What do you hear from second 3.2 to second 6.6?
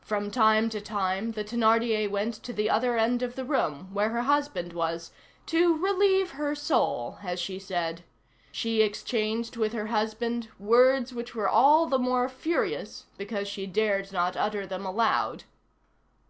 of the room where her husband was, to relieve her